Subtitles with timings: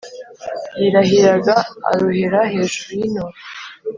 [0.79, 1.55] yirahiraga
[1.91, 3.39] arohera hejuru y'intumbi